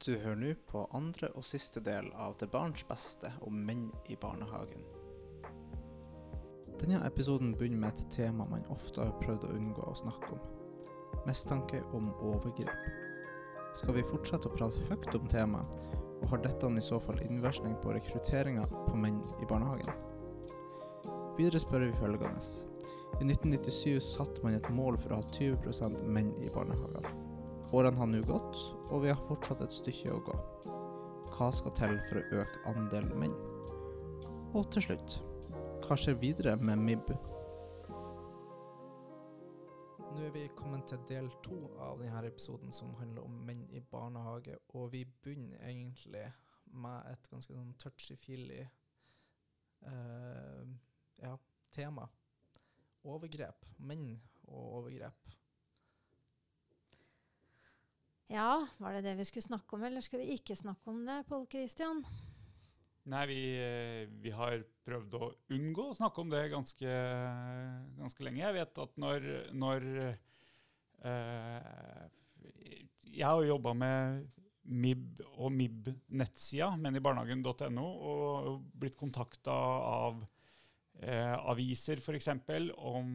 [0.00, 4.14] Du hører nå på andre og siste del av Til barns beste om menn i
[4.16, 4.86] barnehagen.
[6.80, 10.40] Denne episoden begynner med et tema man ofte har prøvd å unngå å snakke om.
[11.28, 12.88] Mistanke om overgrep.
[13.76, 15.76] Skal vi fortsette å prate høyt om temaet,
[16.22, 19.92] og har dette i så fall innvirkning på rekrutteringa på menn i barnehagen?
[21.36, 22.40] Videre spør vi følgende.
[23.20, 27.29] I 1997 satte man et mål for å ha 20% menn i barnehagene.
[27.72, 28.56] Årene har nå gått,
[28.90, 30.32] og vi har fortsatt et stykke å gå.
[31.36, 33.36] Hva skal til for å øke andelen menn?
[34.58, 35.20] Og til slutt,
[35.84, 37.12] hva skjer videre med MIB?
[40.10, 43.80] Nå er vi kommet til del to av denne episoden som handler om menn i
[43.92, 46.26] barnehage, og vi begynner egentlig
[46.74, 48.64] med et ganske sånn touchy-feely
[49.86, 50.66] uh,
[51.22, 51.36] ja,
[51.70, 52.10] tema.
[53.06, 53.62] Overgrep.
[53.78, 54.16] Menn
[54.50, 55.38] og overgrep.
[58.30, 61.24] Ja, var det det vi skulle snakke om, eller skal vi ikke snakke om det,
[61.26, 62.04] Pål Kristian?
[63.10, 66.92] Nei, vi, eh, vi, har prøvd å unngå å snakke om det ganske,
[67.98, 68.44] ganske lenge.
[68.44, 69.86] Jeg vet at når, når
[71.10, 72.04] eh,
[73.08, 74.28] Jeg har jobba med
[74.62, 80.22] MIB og MIB-nettsida, men i barnehagen.no, og blitt kontakta av
[81.02, 82.30] eh, aviser f.eks.
[82.78, 83.10] om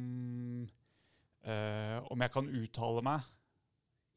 [1.46, 3.32] eh, om jeg kan uttale meg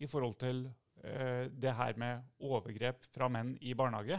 [0.02, 0.66] i forhold til
[0.98, 4.18] det her med overgrep fra menn i barnehage.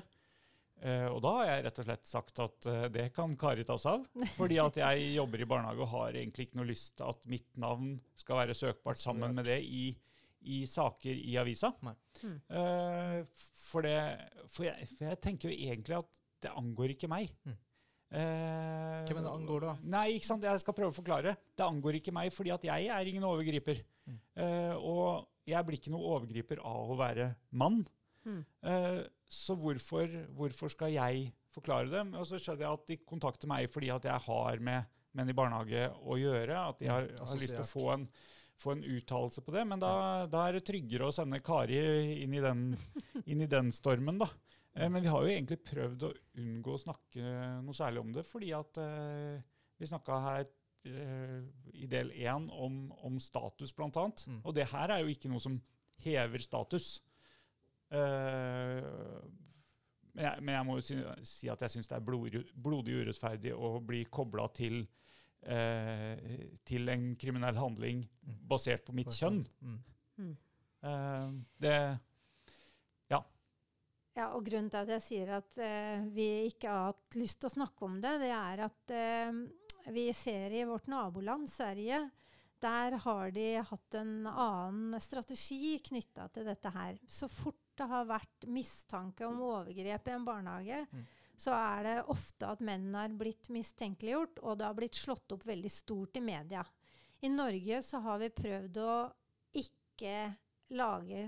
[0.79, 3.75] Uh, og da har jeg rett og slett sagt at uh, det kan Kari ta
[3.79, 4.27] seg av.
[4.39, 7.49] Fordi at jeg jobber i barnehage og har egentlig ikke noe lyst til at mitt
[7.59, 9.89] navn skal være søkbart sammen med det i,
[10.47, 11.73] i saker i avisa.
[11.83, 13.19] Uh,
[13.65, 13.97] for, det,
[14.47, 17.33] for, jeg, for, jeg, tenker jo egentlig at det angår ikke meg.
[17.43, 17.57] Mm.
[18.09, 19.73] Hvem er det angår da?
[19.93, 20.47] Nei, ikke sant?
[20.47, 21.35] Jeg skal prøve å forklare.
[21.53, 23.83] Det angår ikke meg fordi at jeg er ingen overgriper.
[24.09, 24.15] Mm.
[24.79, 27.81] og jeg blir ikke noe overgriper av å være mann.
[28.27, 28.41] Mm.
[28.65, 32.15] Uh, så hvorfor, hvorfor, skal jeg forklare dem?
[32.17, 35.37] Og så skjønner jeg at de kontakter meg fordi at jeg har med menn i
[35.37, 36.65] barnehage å gjøre.
[36.73, 38.05] At de har, har lyst til å få en,
[38.59, 39.65] få en uttalelse på det.
[39.69, 39.93] Men da,
[40.29, 41.79] da, er det tryggere å sende Kari
[42.23, 42.69] inn i den,
[43.25, 44.29] inn i den stormen, da.
[44.77, 48.25] Uh, men vi har jo egentlig prøvd å unngå å snakke noe særlig om det,
[48.27, 49.37] fordi at uh,
[49.79, 50.49] vi snakka her
[50.83, 54.23] i del én om, om, status, annet.
[54.27, 54.39] Mm.
[54.43, 55.59] Og det her er jo ikke noe som
[56.03, 56.99] hever status.
[57.89, 59.25] Uh,
[60.13, 62.99] men, jeg, men, jeg, må jo si, si at jeg syns det er blodig, blodig
[63.01, 64.83] urettferdig å bli kobla til,
[65.49, 66.13] uh,
[66.67, 68.37] til en kriminell handling mm.
[68.49, 69.41] basert på mitt kjønn.
[69.65, 70.35] Mm.
[70.85, 71.75] Uh, det
[73.09, 73.23] Ja.
[74.15, 75.59] Ja, og Grunnen til at jeg sier at
[76.13, 78.93] vi ikke har hatt lyst til å snakke om det, det er at
[79.93, 82.09] vi ser i vårt naboland Sverige,
[82.59, 86.97] der har de hatt en annen strategi knytta til dette her.
[87.07, 91.05] Så fort det har vært mistanke om overgrep i en barnehage, mm.
[91.39, 95.45] så er det ofte at mennene har blitt mistenkeliggjort, og det har blitt slått opp
[95.47, 96.65] veldig stort i media.
[97.23, 98.93] I Norge så har vi prøvd å
[99.59, 100.17] ikke
[100.69, 101.23] lage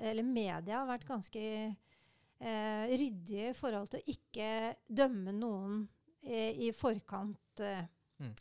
[0.00, 4.48] Eller media har vært ganske eh, ryddige i forhold til å ikke
[4.88, 5.82] dømme noen
[6.22, 7.84] i forkant uh,
[8.22, 8.32] mm.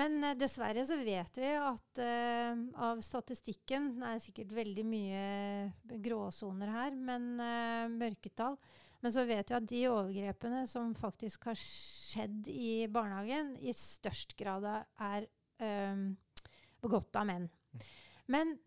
[0.00, 2.00] Men uh, dessverre så vet vi at
[2.80, 7.34] av statistikken Det er sikkert veldig mye gråsoner her, men
[7.98, 8.56] mørketall.
[9.00, 14.36] Men så vet vi at de overgrepene som faktisk har skjedd i barnehagen, i størst
[14.38, 15.26] grad er
[16.80, 17.48] begått av menn.
[17.50, 17.86] Mm.
[18.30, 18.58] Men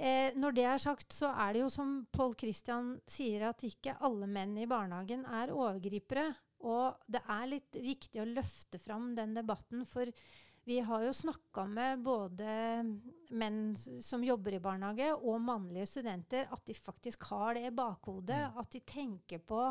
[0.00, 3.98] Eh, når det er sagt, så er det jo som Pål Christian sier, at ikke
[4.06, 6.30] alle menn i barnehagen er overgripere.
[6.66, 10.10] Og det er litt viktig å løfte fram den debatten, for
[10.68, 12.50] vi har jo snakka med både
[13.32, 13.62] menn
[14.04, 18.42] som jobber i barnehage, og mannlige studenter, at de faktisk har det i bakhodet.
[18.52, 18.60] Mm.
[18.60, 19.62] At de tenker på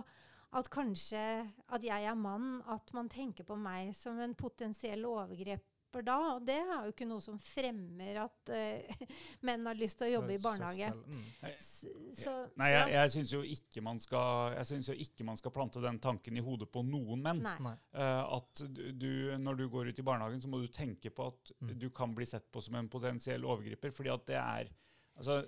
[0.50, 1.22] at kanskje
[1.70, 6.18] at jeg er mann, at man tenker på meg som en potensiell overgrep stopper da.
[6.36, 9.08] Og det er jo ikke noe som fremmer at uh,
[9.48, 10.92] menn har lyst til å jobbe i barnehage.
[10.94, 11.26] Mm.
[11.60, 16.00] Så, Nei, jeg, jeg syns jo, ikke man skal, jo ikke man skal plante den
[16.00, 17.44] tanken i hodet på noen menn.
[17.44, 21.54] Uh, at du, når du går ut i barnehagen, så må du tenke på at
[21.60, 21.75] mm.
[21.81, 23.94] du kan bli sett på som en potensiell overgriper.
[23.96, 24.75] fordi at det er
[25.19, 25.42] Altså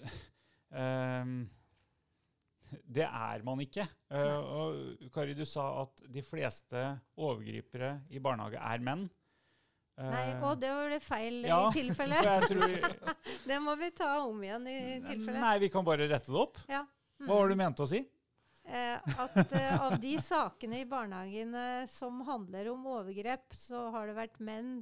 [0.76, 1.46] um,
[2.98, 3.86] det er man ikke.
[4.12, 6.82] Uh, og Kari, du sa at de fleste
[7.16, 9.06] overgripere i barnehage er menn.
[10.02, 12.22] Nei, eh, og det var det feil ja, i tilfelle.
[13.50, 15.40] det må vi ta om igjen i tilfelle.
[15.44, 16.58] Nei, vi kan bare rette det opp.
[16.72, 16.86] Ja.
[17.22, 17.28] Mm.
[17.28, 18.02] Hva var det du mente å si?
[18.66, 24.16] Eh, at eh, av de sakene i barnehagene som handler om overgrep, så har det
[24.18, 24.74] vært menn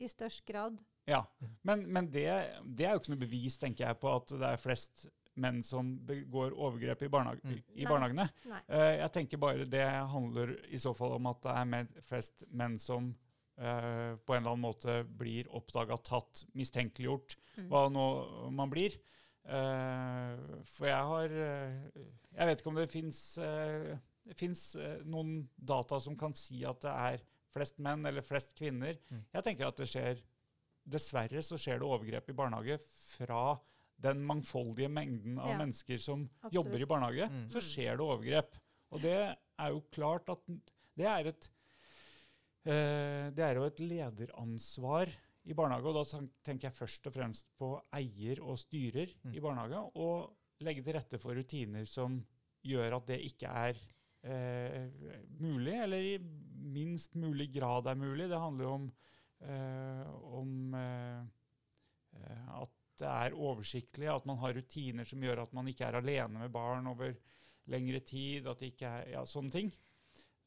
[0.00, 0.78] i størst grad.
[1.08, 1.24] Ja,
[1.66, 2.26] Men, men det,
[2.64, 5.06] det, er jo ikke noe bevis tenker jeg, på at det er flest
[5.40, 7.56] menn som begår overgrep i, barnehage, Mm.
[7.56, 7.88] i Nei.
[7.88, 8.26] barnehagene.
[8.50, 8.60] Nei.
[8.68, 12.44] Eh, jeg tenker bare det handler i så fall om at det er med flest
[12.50, 13.10] menn som
[13.60, 17.66] eh, på en eller annen måte blir oppdaga, tatt, mistenkeliggjort, Mm.
[17.68, 18.04] hva nå
[18.56, 18.94] man blir.
[19.50, 20.36] Uh,
[20.68, 22.02] for jeg har eh,
[22.36, 27.22] Jeg vet ikke om det fins uh, noen data som kan si at det er
[27.50, 28.98] flest menn eller flest kvinner.
[29.10, 29.24] Mm.
[29.34, 30.20] Jeg tenker at det skjer
[30.90, 33.56] Dessverre så skjer det overgrep i barnehage fra
[34.00, 35.58] den mangfoldige mengden av Ja.
[35.58, 36.54] mennesker som Absolutt.
[36.56, 37.28] jobber i barnehage.
[37.30, 37.48] Mm.
[37.52, 38.56] Så skjer det overgrep.
[38.92, 40.40] Og det er jo klart at
[40.96, 41.50] det er et
[42.64, 45.08] det er jo et lederansvar
[45.48, 49.32] i barnehage, og da tenker jeg først og fremst på eier og styrer Mm.
[49.34, 52.18] i barnehage, og legge til rette for rutiner som
[52.62, 53.80] gjør at det ikke er
[54.22, 54.90] eh,
[55.40, 56.18] mulig, eller i
[56.70, 58.28] minst mulig grad er mulig.
[58.28, 58.92] Det handler jo om,
[59.40, 61.22] eh, om eh,
[62.20, 65.96] eh, at det er oversiktlig, at man har rutiner som gjør at man ikke er
[65.96, 67.14] alene med barn over
[67.72, 69.72] lengre tid, at det ikke er ja, sånne ting.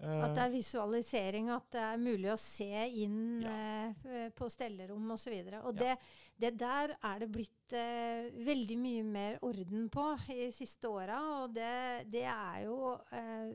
[0.02, 3.94] At det Eh, er visualisering, at det er mulig å se inn Ja.
[4.06, 5.32] eh, på stellerom osv.
[5.32, 5.96] Og, så og Ja.
[5.96, 5.98] det,
[6.40, 11.44] det der er det blitt eh, veldig mye mer orden på i siste åra.
[11.44, 13.54] Og det, det er jo eh,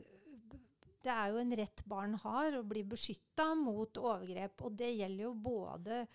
[1.01, 4.61] det er jo en rett barn har, å bli beskytta mot overgrep.
[4.67, 6.07] Og det gjelder jo både eh,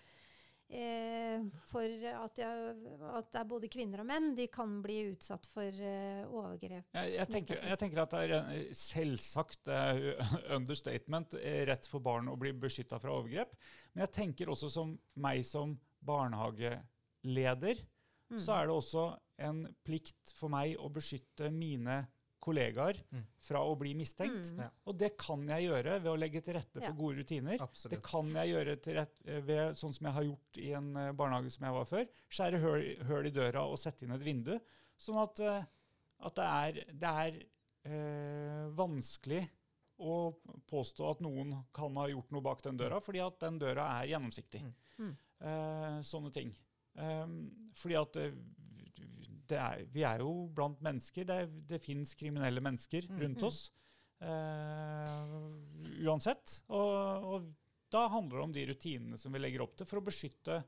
[1.69, 2.75] for at, jeg,
[3.13, 4.31] at det er både kvinner og menn.
[4.37, 6.87] De kan bli utsatt for eh, overgrep.
[6.95, 12.03] Jeg, jeg, tenker, jeg tenker at det er selvsagt det er understatement eh, rett for
[12.05, 13.53] barn å bli beskytta fra overgrep.
[13.93, 17.85] Men jeg tenker også som meg som barnehageleder,
[18.25, 18.39] Mm.
[18.41, 19.01] så er det også
[19.45, 21.99] en plikt for meg å beskytte mine
[22.45, 23.23] kollegaer Mm.
[23.47, 24.51] fra å bli mistenkt.
[24.53, 24.59] Mm.
[24.63, 24.69] Ja.
[24.85, 26.91] Og det kan jeg gjøre ved å legge til rette for Ja.
[26.93, 27.57] gode rutiner.
[27.89, 30.95] Det kan jeg gjøre til rett, eh, ved, sånn som jeg har gjort i en
[30.97, 32.07] eh, barnehage som jeg var før.
[32.29, 34.59] Skjære høl, høl i døra og sette inn et vindu.
[34.97, 35.65] Sånn at, eh,
[36.25, 37.43] at det er, det er
[37.91, 39.43] øh, vanskelig
[39.99, 40.15] å
[40.67, 44.09] påstå at noen kan ha gjort noe bak den døra, fordi at den døra er
[44.11, 44.61] gjennomsiktig.
[44.63, 44.73] Mm.
[44.99, 45.17] Mm.
[45.41, 46.55] Eh, sånne ting.
[46.97, 48.15] Um, fordi at
[49.51, 51.23] er, vi er jo blant mennesker.
[51.25, 53.19] Det, er, det fins kriminelle mennesker Mm.
[53.21, 53.47] rundt Mm.
[53.47, 53.71] oss.
[54.21, 56.63] Uh, uansett.
[56.69, 57.53] Og, og
[57.91, 60.63] da handler det om de rutinene som vi legger opp til for å beskytte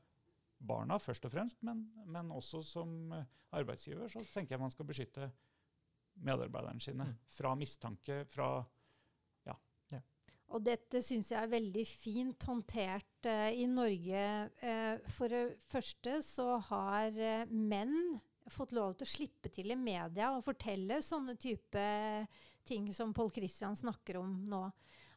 [0.59, 3.13] barna først og fremst, men, men også som
[3.53, 5.31] arbeidsgiver så tenker jeg man skal beskytte
[6.25, 7.15] medarbeiderne sine Mm.
[7.29, 8.49] fra mistanke, fra
[10.47, 14.21] Og dette syns jeg er veldig fint håndtert uh, i Norge.
[14.63, 17.11] Uh, for det første så har
[17.51, 18.15] menn
[18.53, 21.83] fått lov til å slippe til i media og fortelle sånne type
[22.67, 24.61] ting som Pål Christian snakker om nå.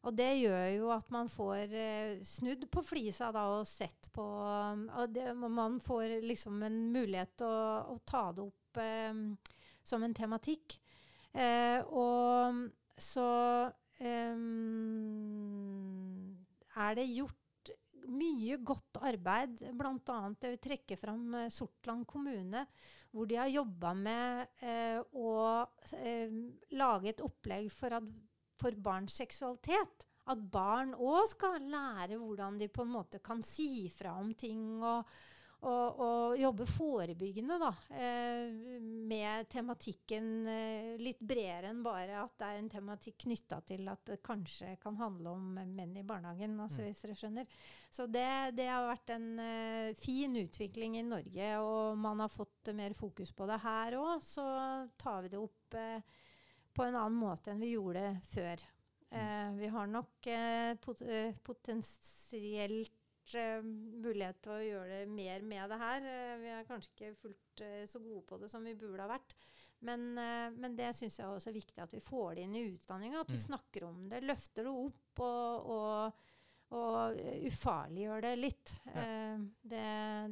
[0.09, 4.25] Og det gjør jo at man får eh, snudd på flisa da, og sett på
[4.25, 9.21] og det, Man får liksom en mulighet til å, å ta det opp eh,
[9.85, 10.79] som en tematikk.
[11.37, 12.65] Eh, og
[13.01, 13.29] så
[14.01, 15.21] Ehm,
[16.81, 17.37] er det gjort
[18.11, 20.21] mye godt arbeid, bl.a.
[20.41, 22.65] trekke fram eh, Sortland kommune,
[23.11, 25.33] hvor de har jobba med eh, å
[25.99, 26.37] eh,
[26.79, 28.07] lage et opplegg for, at,
[28.61, 30.07] for barns seksualitet.
[30.31, 34.83] At barn òg skal lære hvordan de på en måte kan si fra om ting.
[34.83, 35.09] og
[35.63, 42.47] og, og jobbe forebyggende da, eh, med tematikken eh, litt bredere enn bare at det
[42.49, 46.81] er en tematikk knytta til at det kanskje kan handle om menn i barnehagen, altså,
[46.81, 46.87] Mm.
[46.89, 47.47] hvis dere skjønner.
[47.91, 52.73] Så det, det har vært en eh, fin utvikling i Norge, og man har fått
[52.75, 54.23] mer fokus på det her òg.
[54.25, 54.45] Så
[54.97, 55.77] tar vi det opp
[56.73, 58.63] på en annen måte enn vi gjorde før.
[59.11, 60.29] Eh, vi har nok
[60.81, 61.03] pot
[61.45, 62.93] potensielt
[63.39, 66.01] eh, mulighet til å gjøre det mer med det her.
[66.07, 69.11] Uh, vi er kanskje ikke fullt uh, så gode på det som vi burde ha
[69.13, 69.35] vært.
[69.81, 72.67] Men, eh, men det syns jeg også er viktig at vi får det inn i
[72.75, 73.23] utdanninga.
[73.23, 73.47] At vi Mm.
[73.47, 76.27] snakker om det, løfter det opp og, og,
[76.77, 78.75] og eh, ufarliggjør det litt.
[78.91, 79.07] Ja.
[79.07, 79.39] Eh,
[79.73, 79.87] det,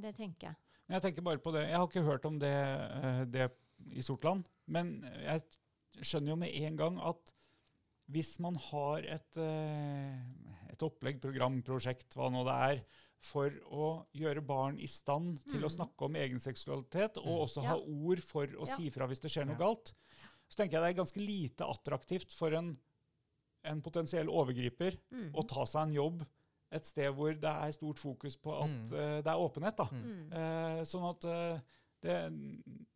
[0.05, 0.57] det tenker jeg.
[0.93, 1.63] Jeg tenker bare på det.
[1.71, 3.49] Jeg har ikke hørt om det, eh, det
[3.97, 5.41] i Sortland, men jeg
[6.05, 7.33] skjønner jo med en gang at
[8.13, 12.83] hvis man har et, eh, et opplegg, program, prosjekt, hva nå det er,
[13.21, 15.75] for å gjøre barn i stand til å Mm.
[15.77, 17.43] snakke om egen seksualitet, og Mm.
[17.45, 17.69] også Ja.
[17.71, 18.77] ha ord for å Ja.
[18.77, 19.93] si fra hvis det skjer noe galt,
[20.49, 22.79] så tenker jeg det er ganske lite attraktivt for en,
[23.65, 25.33] en potensiell overgriper Mm.
[25.35, 26.27] å ta seg en jobb
[26.71, 28.93] et sted hvor det er stort fokus på at Mm.
[28.93, 29.77] uh, det er åpenhet.
[29.77, 29.89] da.
[29.91, 31.61] Eh, sånn at uh,
[32.01, 32.31] det,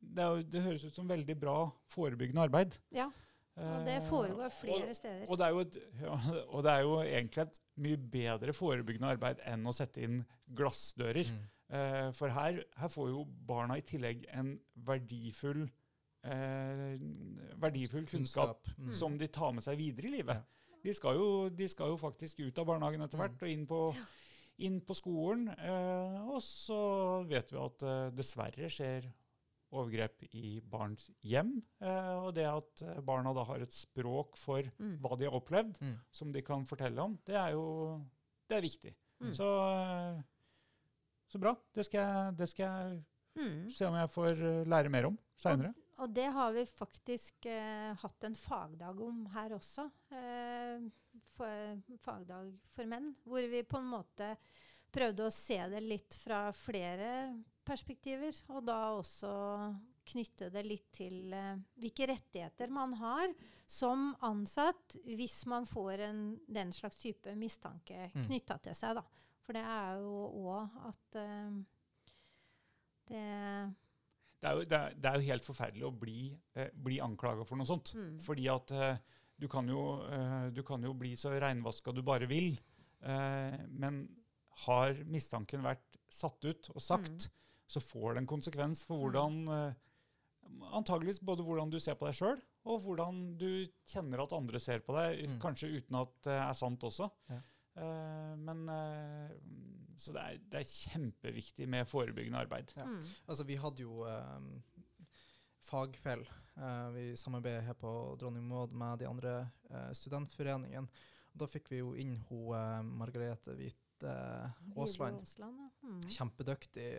[0.00, 2.78] det, det høres ut som veldig bra forebyggende arbeid.
[2.92, 3.10] Ja,
[3.56, 5.26] og det foregår foregår og- flere steder.
[5.30, 5.76] Og det, er jo et,
[6.54, 10.23] og det er jo egentlig et mye bedre forebyggende arbeid enn å sette inn
[10.56, 11.28] glassdører.
[11.28, 11.42] Mm.
[11.76, 15.62] Eh, for her, her får jo barna i tillegg en verdifull
[16.25, 16.97] eh,
[17.61, 18.78] verdifull kunnskap, Kunnskap.
[18.78, 18.94] Mm.
[18.94, 20.37] som de tar med seg videre i livet.
[20.42, 20.76] Ja.
[20.82, 23.23] De, skal jo, de skal jo faktisk ut av barnehagen etter Mm.
[23.26, 23.80] hvert og inn på,
[24.66, 25.49] inn på skolen.
[25.49, 29.06] Eh, og så vet vi at eh, dessverre skjer
[29.73, 31.55] overgrep i barns hjem.
[31.81, 34.99] Eh, og det at eh, barna da har et språk for Mm.
[35.00, 35.97] hva de har opplevd, Mm.
[36.12, 38.05] som de kan fortelle om, det er jo
[38.49, 38.95] det er viktig.
[39.23, 39.33] Mm.
[39.33, 40.23] Så, eh,
[41.33, 41.57] så bra.
[41.75, 43.71] Det skal, det skal jeg Mm.
[43.71, 45.75] se om jeg får eh, lære mer om seinere.
[45.99, 49.91] Og det har vi faktisk eh, hatt en fagdag om her også.
[50.11, 50.81] Eh,
[51.37, 53.14] for, fagdag for menn.
[53.25, 54.37] Hvor vi på en måte
[54.93, 58.37] prøvde å se det litt fra flere perspektiver.
[58.52, 59.33] Og da også
[60.12, 63.31] knytte det litt til eh, hvilke rettigheter man har
[63.71, 68.26] som ansatt hvis man får en, den slags type mistanke Mm.
[68.26, 68.97] knytta til seg.
[68.99, 69.04] Da.
[69.42, 71.62] For det er jo òg at eh,
[73.09, 73.23] det
[74.42, 76.21] Det er, jo, det, er, det er jo helt forferdelig å bli,
[76.59, 77.92] eh, bli anklaga for noe sånt.
[77.95, 78.16] mm.
[78.26, 78.97] Fordi at eh,
[79.38, 82.57] du, kan jo, eh, du kan jo bli så reinvaska du bare vil.
[83.02, 84.02] Eh, men
[84.66, 87.31] har mistanken vært satt ut og sagt,
[87.71, 89.81] så får det en konsekvens for hvordan eh,
[90.75, 94.83] Antageligvis både hvordan du ser på deg sjøl, og hvordan du kjenner at andre ser
[94.85, 95.23] på deg.
[95.31, 95.37] Mm.
[95.40, 97.07] Kanskje uten at det er sant også.
[97.31, 97.38] Ja.
[97.73, 99.31] Uh, men uh,
[99.97, 102.75] Så det er, det er kjempeviktig med forebyggende arbeid.
[102.76, 102.85] Ja.
[102.85, 103.00] Mm.
[103.25, 104.50] Altså, vi hadde jo um,
[105.62, 106.26] fagfell.
[106.59, 109.38] Uh, vi samarbeider her på Dronning Maud med de andre
[109.71, 110.90] uh, studentforeningene.
[111.33, 115.23] Da fikk vi jo inn hun uh, Margarete Hvite Aasland.
[115.23, 115.71] Videre Aasland, ja.
[115.87, 116.02] Mm.
[116.19, 116.90] Kjempedyktig.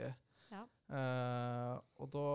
[0.53, 0.65] Ja.
[0.93, 2.27] Eh, og da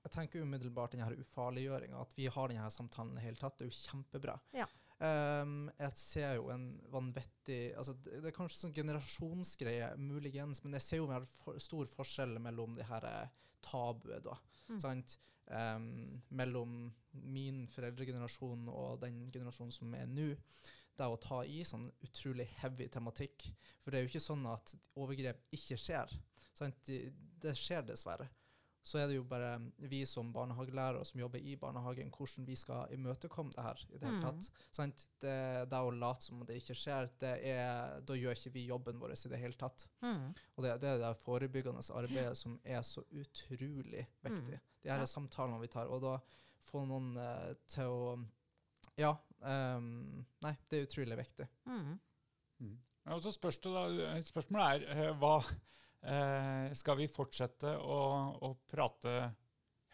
[0.00, 3.58] Jeg tenker umiddelbart denne ufarliggjøringa, at vi har denne samtalen i det hele tatt.
[3.58, 4.38] Det er jo kjempebra.
[4.56, 4.64] Ja.
[5.00, 10.76] Um, jeg ser jo en vanvittig altså det, det er kanskje sånn generasjonsgreie, muligens, men
[10.76, 14.36] jeg ser jo en for, stor forskjell mellom de her eh, tabuet, da.
[14.68, 14.80] Mm.
[14.82, 15.16] Sant?
[15.50, 16.74] Um, mellom
[17.32, 20.34] min foreldregenerasjon og den generasjonen som er nå.
[21.00, 23.48] Det å ta i sånn utrolig heavy tematikk.
[23.80, 26.12] For det er jo ikke sånn at overgrep ikke skjer.
[26.60, 26.76] Sant?
[26.86, 27.00] Det,
[27.40, 28.28] det skjer dessverre.
[28.82, 29.58] Så er det jo bare
[29.90, 34.06] vi som barnehagelærere som jobber i barnehagen, hvordan vi skal imøtekomme det her i det
[34.08, 34.22] hele Mm.
[34.24, 34.48] tatt.
[34.72, 35.02] Sant?
[35.20, 35.34] Det,
[35.68, 39.12] det å late som det ikke skjer, det er, da gjør ikke vi jobben vår
[39.12, 39.84] i det hele tatt.
[40.00, 40.30] Mm.
[40.56, 44.60] Og det, det er det forebyggende arbeidet som er så utrolig viktig.
[44.82, 45.06] De her Ja.
[45.12, 46.14] samtalene vi tar, og da
[46.70, 48.26] få noen uh, til å
[48.96, 49.12] Ja.
[49.44, 51.46] Um, nei, det er utrolig viktig.
[51.68, 51.98] Mm.
[53.06, 55.36] Ja, Og så spørs det da, Spørsmålet er uh, hva
[56.04, 58.00] eh, Skal vi fortsette å,
[58.40, 59.14] å prate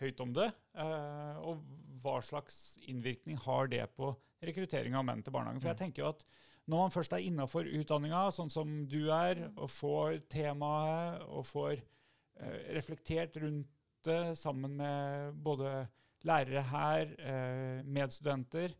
[0.00, 0.50] høyt om det?
[0.76, 1.62] Eh, og
[2.02, 4.12] hva slags innvirkning har det på
[4.44, 5.60] rekruttering av menn til barnehagen?
[5.60, 5.84] For jeg Mm.
[5.86, 6.24] tenker jo at
[6.68, 11.76] når man først er innafor utdanninga, sånn som du er, og får temaet og får
[11.78, 13.68] eh, reflektert rundt
[14.04, 15.88] det sammen med både
[16.26, 18.74] lærere her, eh, medstudenter,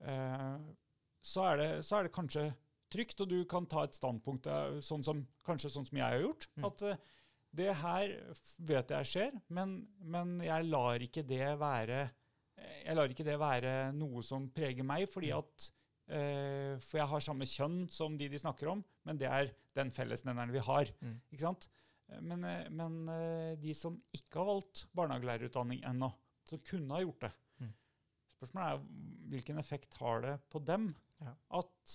[0.00, 0.58] eh,
[1.20, 2.46] så, er det, så er det kanskje
[2.92, 6.22] trygt, og du kan ta et standpunkt eh, sånn som, kanskje sånn som jeg har
[6.22, 6.46] gjort.
[6.58, 6.66] Mm.
[6.68, 7.00] At eh,
[7.52, 8.12] det her
[8.70, 13.38] vet jeg skjer, men, men jeg lar ikke det være eh, jeg lar ikke det
[13.40, 15.38] være noe som preger meg, fordi Mm.
[15.42, 15.68] at
[16.12, 19.90] eh, For jeg har samme kjønn som de de snakker om, men det er den
[19.94, 20.90] fellesnevneren vi har.
[21.00, 21.14] Mm.
[21.32, 21.68] Ikke sant?
[22.20, 22.42] Men,
[22.76, 22.96] men
[23.62, 26.10] de som ikke har valgt barnehagelærerutdanning ennå,
[26.44, 27.30] som kunne ha gjort det
[27.62, 27.70] Mm.
[28.34, 28.82] Spørsmålet er
[29.32, 30.90] hvilken effekt har det på dem
[31.22, 31.32] Ja.
[31.60, 31.92] at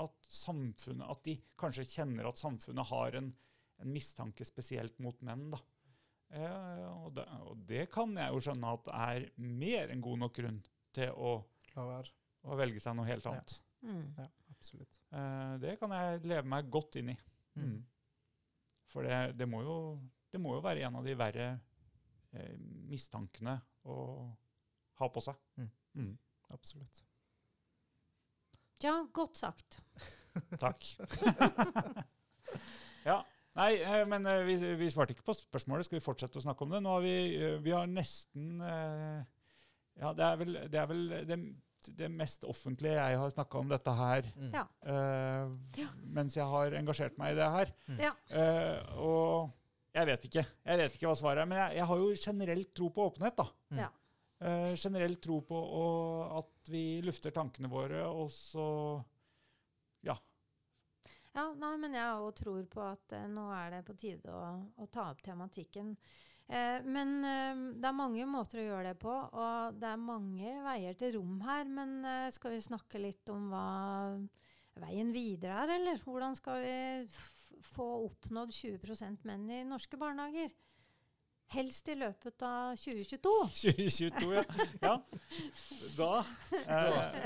[0.00, 3.32] at samfunnet At de kanskje kjenner at samfunnet har en,
[3.82, 5.48] en mistanke spesielt mot menn.
[5.52, 5.60] da.
[6.30, 10.36] Eh, og, det, og det kan jeg jo skjønne at er mer enn god nok
[10.38, 10.60] grunn
[10.94, 11.32] til å,
[11.74, 12.12] La være.
[12.46, 13.32] å velge seg noe helt Ja.
[13.34, 13.56] annet.
[13.82, 14.04] Mm.
[14.18, 15.00] Ja, absolutt.
[15.16, 17.16] Eh, det kan jeg leve meg godt inn i.
[17.58, 17.64] Mm.
[17.66, 17.80] Mm.
[18.90, 19.76] For det, det, må jo,
[20.32, 21.50] det må jo være en av de verre
[22.32, 22.56] eh,
[22.90, 23.56] mistankene
[23.90, 23.98] å
[25.00, 25.38] ha på seg.
[25.98, 26.12] Mm.
[26.50, 27.02] Absolutt.
[28.82, 29.80] Ja, godt sagt.
[30.62, 30.86] Takk.
[33.10, 33.18] ja.
[33.58, 35.88] Nei, eh, men eh, vi, vi svarte ikke på spørsmålet.
[35.88, 36.80] Skal vi fortsette å snakke om det?
[36.84, 38.60] Nå har vi, eh, vi har nesten
[40.00, 41.38] Ja, det er vel det, er vel det,
[41.98, 44.52] det mest offentlige jeg har snakka om dette her Mm.
[44.54, 44.62] Ja.
[44.86, 47.72] eh, mens jeg har engasjert meg i det her.
[47.90, 47.98] Mm.
[48.06, 48.12] Ja.
[48.30, 49.50] Eh, og
[49.98, 50.44] jeg vet ikke.
[50.70, 53.34] Jeg vet ikke hva svaret er, men jeg, jeg har jo generelt tro på åpenhet,
[53.42, 53.48] da.
[53.74, 53.80] Mm.
[53.82, 53.90] Ja.
[54.40, 59.04] Eh, generelt tro på å- at vi lufter tankene våre, og så
[61.32, 64.46] Ja, nei, men jeg òg tror på at eh, nå er det på tide å,
[64.82, 65.92] å ta opp tematikken.
[66.50, 67.22] Eh, men
[67.78, 71.36] det er mange måter å gjøre det på, og det er mange veier til rom
[71.46, 71.70] her.
[71.70, 72.02] Men
[72.34, 74.18] skal vi snakke litt om hva
[74.82, 76.02] veien videre er, eller?
[76.02, 76.74] Hvordan skal vi
[77.76, 80.50] få oppnådd 20% menn i norske barnehager?
[81.50, 83.30] Helst i løpet av 2022.
[83.58, 84.44] 2022, ja.
[84.84, 84.92] ja.
[85.96, 86.10] Da
[86.54, 87.16] eh,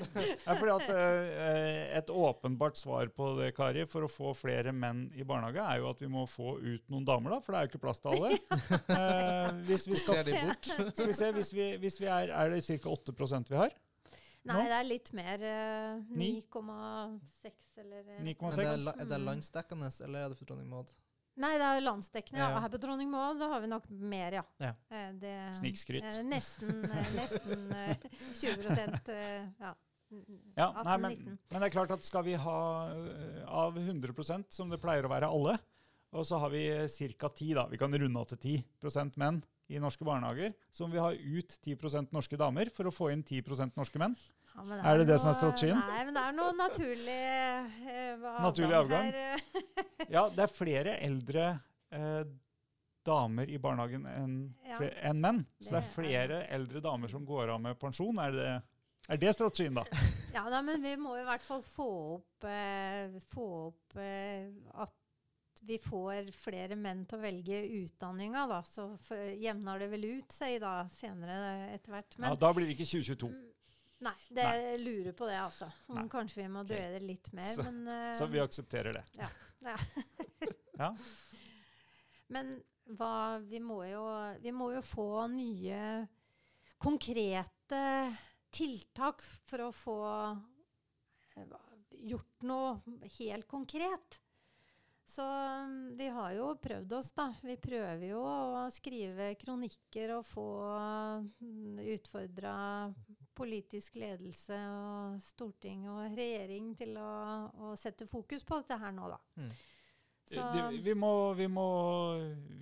[0.46, 5.06] ja, fordi at eh, Et åpenbart svar på det, Kari, for å få flere menn
[5.12, 7.68] i barnehage, er jo at vi må få ut noen damer, da, for det er
[7.68, 8.32] jo ikke plass til alle.
[8.94, 10.68] Eh, hvis vi skal, Ser de bort?
[10.96, 12.94] skal vi se, hvis vi, hvis vi er, er det ca.
[12.96, 13.76] 8% vi har?
[14.44, 14.60] Nei, Nå?
[14.68, 15.44] det er litt mer.
[15.48, 18.44] eh, 9,6 eller eh, 9,6?
[18.44, 19.28] Men det er, er det Mm.
[19.28, 20.92] landsdekkende, eller er det for dronning Maud?
[21.40, 22.42] Nei, det er landsdekkende.
[22.44, 22.60] Ja.
[22.62, 24.44] Her på Dronning Maud da har vi nok mer, ja.
[24.62, 24.72] Ja.
[24.94, 26.06] Eh, det, Snikskryt.
[26.06, 28.06] eh, nesten eh, nesten eh,
[28.38, 28.76] 20
[29.14, 29.74] eh, ja.
[30.54, 31.14] Ja, nei, men,
[31.50, 32.58] men det er klart at skal vi ha
[33.50, 35.56] av 100% som det pleier å være alle,
[36.14, 36.62] og så har vi
[37.18, 37.30] ca.
[37.32, 39.40] 10, da, vi kan runde av til 10% menn
[39.72, 43.22] i norske barnehager, så må vi ha ut 10% norske damer for å få inn
[43.24, 44.16] 10 norske menn.
[44.54, 45.80] Ja, men Er det det som er strategien?
[45.80, 49.08] Nei, men det er noe naturlig eh, Naturlig avgang.
[49.10, 50.06] eh.
[50.12, 51.46] Ja, det er flere eldre
[51.90, 52.22] eh,
[53.04, 54.36] damer i barnehagen enn
[54.68, 54.78] Ja.
[55.10, 55.42] en menn.
[55.60, 58.16] Så det Det er flere eldre damer som går av med pensjon.
[58.22, 58.52] Er det,
[59.08, 59.84] er det strategien, da?
[60.34, 64.48] Ja, da, men vi må i hvert fall få opp, eh, få opp eh,
[64.82, 64.92] at
[65.66, 68.60] vi får flere menn til å velge utdanninga, da.
[68.68, 68.88] Så
[69.40, 72.16] jevner det vel ut seg da senere etter hvert.
[72.20, 73.30] Ja, Da blir det ikke 2022.
[74.04, 74.76] Nei, det nei.
[74.82, 75.70] lurer på det, altså.
[75.88, 76.08] Om Nei.
[76.12, 77.54] kanskje vi må drøye det litt mer.
[77.54, 79.04] Så- men, uh, Så vi aksepterer det.
[79.16, 79.28] ja.
[80.76, 80.90] Ja.
[82.28, 82.48] men
[82.98, 84.02] hva Vi må jo,
[84.42, 86.06] vi må jo få nye
[86.82, 87.78] konkrete
[88.54, 89.96] tiltak for å få
[91.38, 91.54] eh,
[92.10, 94.20] gjort noe helt konkret.
[95.06, 97.26] Så mm, vi har jo prøvd oss, da.
[97.44, 100.44] Vi prøver jo å skrive kronikker og få
[101.44, 102.54] mm, utfordra
[103.36, 107.10] politisk ledelse og storting og regjering til å,
[107.68, 109.18] å sette fokus på dette her nå, da.
[109.42, 109.54] Mm.
[110.24, 111.66] Så, Det- vi, må, vi, må,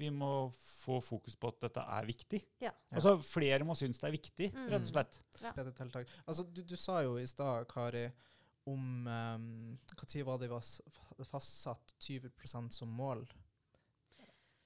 [0.00, 2.40] vi må få fokus på at dette er viktig.
[2.64, 2.72] Ja.
[2.90, 4.66] Altså, flere må synes det er viktig, Mm.
[4.72, 5.20] rett og slett.
[5.54, 6.10] Dette tiltak.
[6.26, 8.08] Altså, du, du sa jo i stad, Kari,
[8.68, 13.26] om um, Når var det var fastsatt 20% som mål?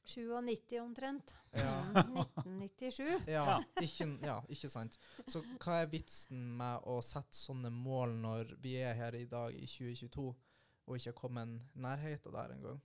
[0.07, 1.37] 97 omtrent.
[1.51, 1.83] Ja.
[2.45, 3.23] Mm, 1997.
[3.27, 4.99] Ja, ikke, ja, ikke sant.
[5.27, 9.55] Så hva er vitsen med å sette sånne mål når vi er her i dag
[9.57, 12.79] i 2022 og ikke har kommet nærheten der engang?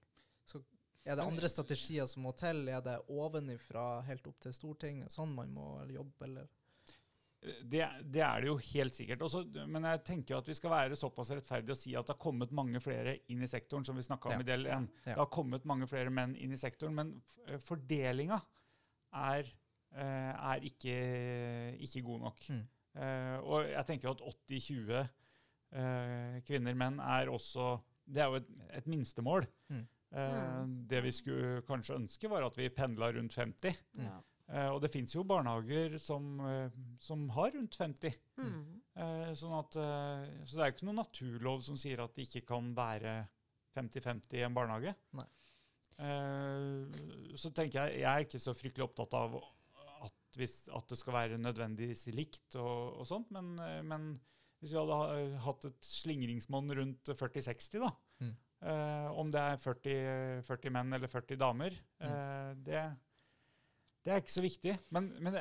[0.47, 0.63] Så
[1.05, 2.63] er det andre strategier som må til?
[2.71, 5.13] Er det ovenifra helt opp til Stortinget?
[5.13, 6.49] Sånn man må jobbe, eller?
[7.41, 7.81] Det,
[8.13, 9.21] det er det jo helt sikkert.
[9.25, 12.13] Også, men jeg tenker jo at vi skal være såpass rettferdige og si at det
[12.13, 14.39] har kommet mange flere inn i sektoren, som vi snakka om Ja.
[14.43, 14.89] i del 1.
[15.05, 15.13] Ja.
[15.15, 18.37] Det har kommet mange flere menn inn i sektoren, men f- fordelinga
[19.13, 19.49] er,
[19.95, 20.97] eh, er ikke,
[21.81, 22.45] ikke god nok.
[22.49, 22.61] Mm.
[23.01, 25.09] Eh, og jeg tenker jo at 80-20
[25.73, 27.79] eh, kvinner-menn er også
[28.11, 29.45] Det er jo et, et minstemål.
[29.71, 29.81] Mm.
[29.81, 29.87] Eh,
[30.61, 30.85] Mm.
[30.87, 33.77] Det vi skulle kanskje ønske, var at vi pendla rundt 50.
[33.95, 34.03] Mm.
[34.03, 34.17] Ja.
[34.49, 38.15] Eh, og det fins jo barnehager som, eh, som har rundt 50.
[38.37, 38.81] Mm.
[38.95, 42.45] Eh, sånn at, så det er jo ikke noen naturlov som sier at det ikke
[42.49, 43.27] kan være
[43.77, 44.95] 50-50 i en barnehage.
[45.15, 45.27] Nei.
[46.01, 49.35] Eh, så tenker jeg jeg er ikke så fryktelig opptatt av
[50.07, 53.53] at, hvis, at det skal være nødvendigvis likt og, og sånt, men,
[53.87, 54.07] men
[54.61, 58.35] hvis vi hadde hatt et slingringsmonn rundt 40-60, da, Mm.
[58.69, 62.05] eh, om det er 40, 40 menn eller 40 damer, Mm.
[62.09, 62.83] eh, det,
[64.01, 64.75] det er ikke så viktig.
[64.95, 65.35] Men, men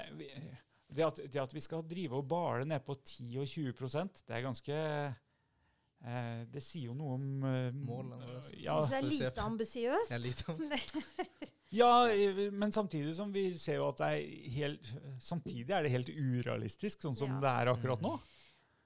[0.91, 4.37] det, at, det at vi skal drive og bale ned på 10 og 20% det
[4.37, 8.43] er ganske eh, Det sier jo noe om eh, Målene våre.
[8.59, 10.13] Ja, Syns det er lite ambisiøst.
[10.17, 11.47] Er
[11.81, 14.93] ja, eh, men samtidig som vi ser jo at det er helt
[15.23, 17.41] Samtidig er det helt urealistisk, sånn som Ja.
[17.47, 18.17] det er akkurat nå.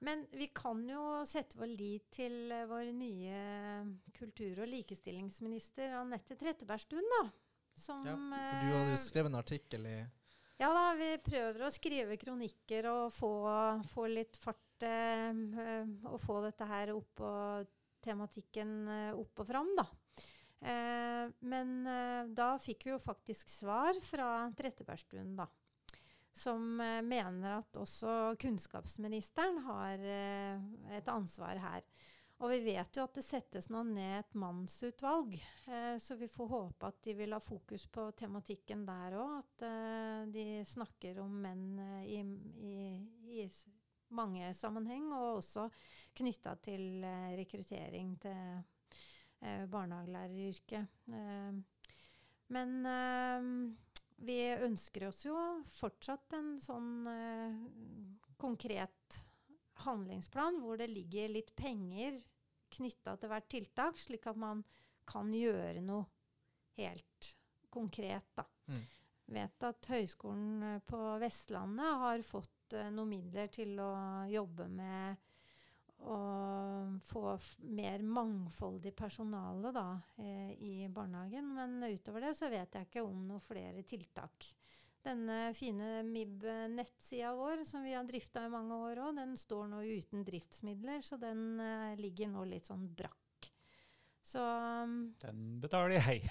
[0.05, 3.39] Men vi kan jo sette vår lit til vår nye
[4.13, 7.23] kultur- og likestillingsminister Anette Trettebergstuen, da.
[7.75, 9.97] Som Ja, eh, For du hadde jo skrevet en artikkel i
[10.63, 13.33] Ja da, vi prøver å skrive kronikker og få,
[13.91, 17.73] få litt fart eh, eh, og få dette her opp og
[18.05, 19.87] tematikken eh, opp og fram, da.
[20.65, 25.49] Eh, men eh, da fikk vi jo faktisk svar fra Trettebergstuen, da.
[26.35, 31.85] Som mener at også kunnskapsministeren har et ansvar her.
[32.45, 35.33] Og vi vet jo at det settes nå ned et mannsutvalg,
[35.65, 39.39] eh, så vi får håpe at de vil ha fokus på tematikken der òg.
[39.39, 42.19] At eh, de snakker om menn eh, i,
[42.69, 42.75] i,
[43.41, 43.47] i
[44.13, 45.71] mange sammenheng, og også
[46.21, 48.61] knytta til eh, rekruttering til
[49.41, 51.01] eh, barnehagelæreryrket.
[51.17, 51.89] Eh,
[52.55, 52.75] men
[54.21, 55.35] vi ønsker oss jo
[55.73, 57.09] fortsatt en sånn
[58.39, 59.17] konkret
[59.87, 62.21] handlingsplan hvor det ligger litt penger
[62.75, 64.63] knytta til hvert tiltak, slik at man
[65.09, 66.07] kan gjøre noe
[66.79, 67.31] helt
[67.75, 68.31] konkret.
[68.37, 68.47] Da.
[68.71, 68.83] Mm.
[69.35, 73.93] vet at Høgskolen på Vestlandet har fått uh, noen midler til å
[74.31, 75.31] jobbe med
[76.05, 76.19] å
[77.07, 77.23] få
[77.73, 79.87] mer mangfoldig personale da,
[80.21, 81.47] eh, i barnehagen.
[81.55, 84.51] Men utover det så vet jeg ikke om noen flere tiltak.
[85.05, 89.83] Denne fine MIB-nettsida vår, som vi har drifta i mange år òg, den står nå
[89.85, 93.51] uten driftsmidler, så den uh, ligger nå litt sånn brakk.
[94.25, 96.25] Så um, Den betaler jeg.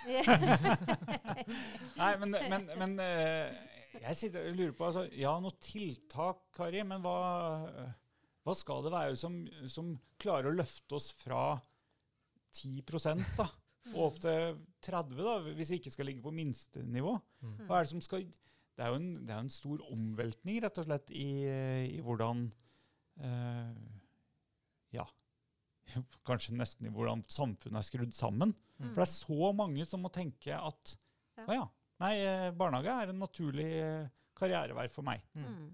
[2.02, 6.82] Nei, men, men, men uh, jeg sitter og lurer på altså, Ja, noe tiltak, Kari,
[6.88, 7.18] men hva,
[8.44, 11.52] hva skal det være som, som klarer å løfte oss fra
[12.58, 12.82] 10
[13.38, 13.46] da,
[13.94, 17.14] og opp til 30 da, hvis vi ikke skal ligge på minstenivå?
[17.44, 17.56] Mm.
[17.68, 18.26] Hva er det som skal
[18.74, 21.46] det er jo en, det er en stor omveltning, rett og slett, i,
[21.94, 22.48] i hvordan
[23.22, 23.76] uh,
[24.94, 25.06] Ja,
[26.28, 28.56] kanskje nesten i hvordan samfunnet er skrudd sammen.
[28.80, 28.90] Mm.
[28.90, 30.98] For det er så mange som må tenke at
[31.38, 31.46] ja.
[31.46, 31.64] å ja,
[32.04, 35.24] nei, eh, barnehage er en naturlig eh, karrierevei for meg.
[35.38, 35.48] Mm.
[35.48, 35.72] mm.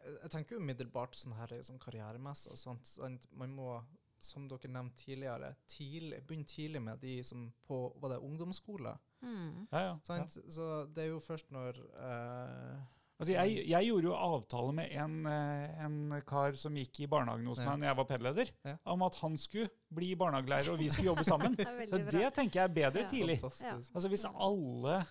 [0.00, 3.26] Jeg tenker umiddelbart sånn her sånn karrieremessig og sånt.
[3.36, 3.74] Man må,
[4.16, 8.94] som dere nevnte tidligere, tidlig, begynne tidlig med de som på var det ungdomsskole.
[9.20, 9.66] Mm.
[9.72, 10.24] Ja, ja, ja.
[10.28, 12.80] Så det er jo først når uh,
[13.20, 17.50] Altså jeg, jeg, gjorde jo avtale med en, eh, en, kar som gikk i barnehagen
[17.50, 18.72] hos meg når jeg var PED-leder, ja.
[18.94, 21.58] om at han skulle bli barnehagelærer, og vi skulle jobbe sammen.
[21.92, 23.10] det, det tenker jeg er bedre ja.
[23.12, 23.36] tidlig.
[23.44, 25.02] Altså Hvis alle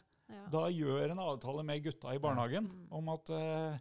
[0.50, 2.90] da gjør en avtale med gutta i barnehagen mm.
[2.98, 3.78] om at uh,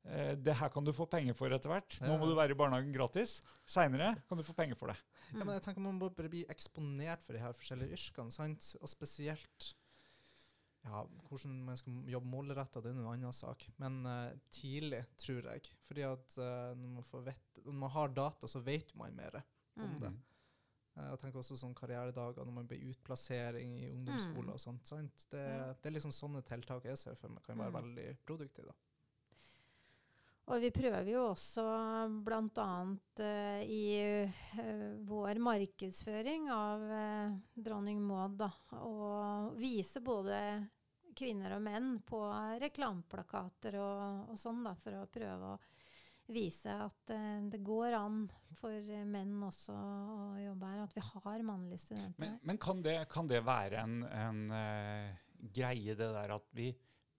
[0.00, 1.98] det her kan du få penger for etter hvert.
[2.00, 3.34] Nå må du være i barnehagen gratis.
[3.68, 4.96] Seinere kan du få penger for det.
[5.34, 8.32] Ja, men jeg tenker Man må bare bli eksponert for de her forskjellige yrkene.
[8.34, 8.72] sant?
[8.80, 9.74] Og spesielt
[10.84, 13.66] ja, Hvordan man skal jobbe målretta, det er en annen sak.
[13.82, 15.68] Men uh, tidlig, tror jeg.
[15.86, 19.42] Fordi at uh, når, man vet, når, man har data, så vet man mer
[19.76, 19.98] om mm.
[20.00, 20.12] det.
[20.96, 24.56] Uh, jeg tenker også sånn karrieredager når man blir utplassering i ungdomsskoler mm.
[24.56, 24.88] og sånt.
[24.88, 25.26] sant?
[25.28, 25.44] Det,
[25.76, 27.80] det, er liksom sånne tiltak jeg ser for meg kan være mm.
[27.82, 28.72] veldig produktive.
[28.72, 28.89] da.
[30.50, 31.64] Og vi prøver jo også
[32.26, 32.70] bl.a.
[33.20, 33.84] Uh, i
[34.26, 38.42] uh, vår markedsføring av uh, dronning Maud
[38.74, 38.96] å
[39.60, 40.40] vise både
[41.14, 42.22] kvinner og menn på
[42.62, 45.60] reklameplakater og, og, sånn, da, for å prøve å
[46.30, 47.10] vise at
[47.50, 48.20] det går an
[48.54, 50.84] for menn også å jobbe her.
[50.84, 52.22] At vi har mannlige studenter.
[52.22, 54.44] Men, men kan, det, kan, det, være en, en
[55.50, 56.70] greie, det der at vi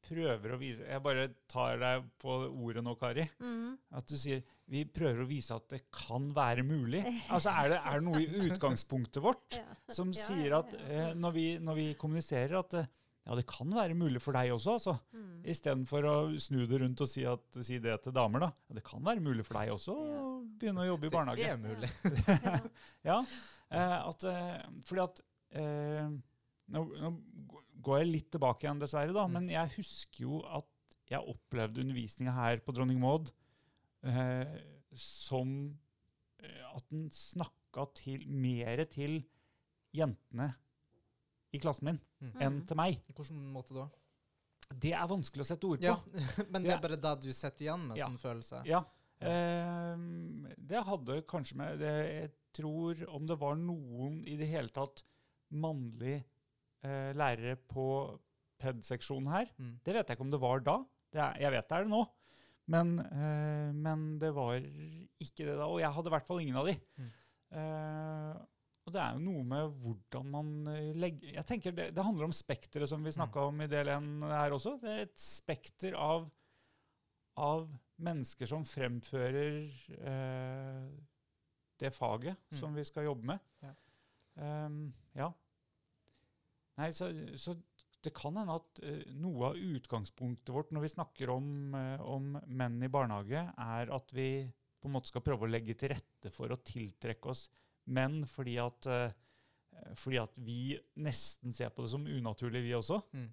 [0.02, 3.26] prøver å vise Jeg bare tar deg på ordet nå, Kari.
[3.42, 3.78] Mm.
[3.98, 7.02] At du sier vi prøver å vise at det kan være mulig.
[7.34, 9.66] Altså Er det, er det noe i utgangspunktet vårt ja.
[9.92, 12.88] som ja, sier at eh, når, vi, når, vi, kommuniserer at eh,
[13.28, 14.96] ja, det kan være mulig for deg også, altså.
[15.14, 15.44] Mm.
[15.54, 18.50] Istedenfor å snu det rundt og si, at, si, det til damer, da.
[18.70, 21.44] Ja, det kan være mulig for deg også å begynne å jobbe i barnehage.
[21.44, 21.92] Det er mulig.
[23.12, 23.20] ja,
[23.70, 24.56] eh, at, eh,
[24.88, 25.22] fordi at
[25.62, 26.08] eh,
[26.72, 27.12] nå, nå,
[27.84, 29.38] går jeg litt tilbake igjen, dessverre, da, mm.
[29.38, 30.67] men jeg husker jo at
[31.12, 33.32] jeg opplevde undervisninga her på Dronning Maud
[34.08, 34.58] eh,
[34.96, 35.52] som
[36.41, 39.20] eh, at den snakka til, mer til
[39.96, 40.52] jentene
[41.52, 42.38] i klassen min mm.
[42.39, 43.02] enn til meg.
[43.12, 43.89] Hvilken måte da?
[44.72, 45.89] Det er vanskelig å sette ord på.
[45.89, 45.98] Ja,
[46.54, 48.08] men det er bare det du sitter igjen med, ja.
[48.08, 48.63] sånn følelse?
[48.70, 48.86] Ja.
[49.22, 50.06] Eh,
[50.58, 55.04] det hadde kanskje med det, Jeg tror om det var noen i det hele tatt
[55.52, 56.22] mannlig
[56.86, 57.86] eh, lærere på
[58.62, 59.52] PED-seksjonen her.
[59.58, 59.76] Mm.
[59.86, 60.78] Det vet jeg ikke om det var da.
[61.12, 62.04] Det er, jeg vet det er det nå.
[62.72, 65.67] Men, eh, men, det var ikke det da.
[65.67, 66.78] Og jeg hadde i hvert fall ingen av de.
[67.02, 67.12] Mm.
[67.62, 68.41] Eh,
[68.82, 72.30] og det er jo noe med hvordan man eh, legger Jeg tenker Det, det handler
[72.30, 73.50] om spekteret som vi snakka mm.
[73.50, 74.78] om i del 1 her også.
[74.82, 76.26] Det er et spekter av,
[77.41, 77.67] av
[78.02, 79.60] mennesker som fremfører
[80.00, 80.88] eh,
[81.82, 82.58] det faget mm.
[82.62, 83.46] som vi skal jobbe med.
[83.65, 83.76] Ja.
[84.41, 84.84] Um,
[85.17, 85.32] ja.
[86.82, 87.56] Nei, så, så,
[88.02, 92.34] det kan hende at uh, noe av utgangspunktet vårt når vi snakker om, uh, om,
[92.50, 94.30] menn i barnehage, er at vi
[94.82, 97.46] på en måte skal prøve å legge til rette for å tiltrekke oss
[97.94, 100.74] menn fordi at, uh, fordi at vi
[101.06, 102.98] nesten ser på det som unaturlig, vi også.
[103.13, 103.30] Mm.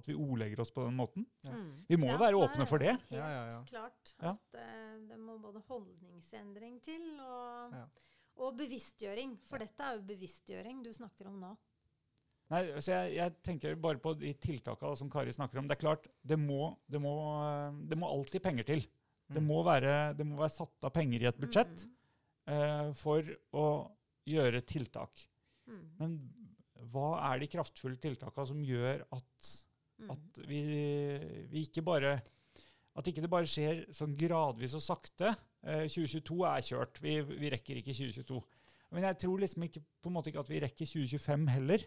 [0.00, 1.26] At vi ordlegger oss på den måten.
[1.44, 1.54] Ja.
[1.54, 1.72] Mm.
[1.86, 2.94] Vi må jo ja, være åpne for det.
[2.96, 4.56] Helt ja, ja, klart at
[5.10, 7.76] det må både holdningsendring til og,
[8.40, 9.36] og bevisstgjøring.
[9.46, 11.52] For dette er jo bevisstgjøring du snakker om nå.
[12.52, 15.68] Nei, så jeg, jeg, tenker bare på de tiltakene som Kari snakker om.
[15.68, 17.14] Det er klart, det må, det må,
[17.88, 18.84] det må alltid penger til.
[19.30, 19.34] Mm.
[19.38, 21.94] Det, må være, det, må være, satt av penger i et budsjett mm.
[22.52, 23.66] uh, for å
[24.28, 25.24] gjøre tiltak.
[25.70, 25.84] Mm.
[26.00, 26.18] Men
[26.92, 29.50] hva er de kraftfulle tiltakene som gjør at,
[30.02, 30.12] mm.
[30.12, 30.60] at vi,
[31.48, 32.18] vi, ikke bare
[32.98, 35.30] At ikke det bare skjer sånn gradvis og sakte.
[35.64, 36.98] Eh, 2022 er kjørt.
[37.00, 38.40] Vi, vi, rekker ikke 2022.
[38.92, 41.86] Men jeg tror liksom ikke, på en måte ikke at vi rekker 2025 heller.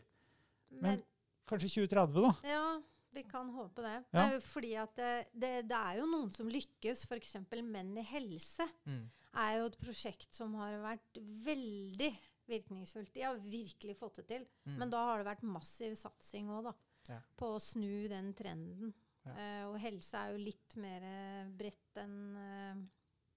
[0.82, 1.04] Men, Men
[1.50, 2.34] kanskje 2030, da?
[2.50, 2.82] Ja,
[3.16, 3.96] vi kan håpe det.
[4.12, 4.26] Ja.
[4.36, 7.06] Eh, Fordi at det, det, det er jo noen som lykkes.
[7.08, 7.36] F.eks.
[7.64, 9.06] Menn i helse Mm.
[9.36, 12.12] er jo et prosjekt som har vært veldig
[12.50, 13.14] virkningsfullt.
[13.16, 14.44] De har virkelig fått det til.
[14.68, 14.76] Mm.
[14.82, 16.76] Men da har det vært massiv satsing òg, da.
[17.10, 17.20] Ja.
[17.38, 18.94] På å snu den trenden.
[19.26, 19.34] Ja.
[19.34, 22.84] Uh, og helse er jo litt mer eh, bredt enn uh,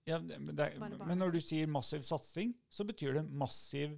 [0.04, 3.94] Ja, men, det er, men når du sier massiv satsing, så betyr det massiv,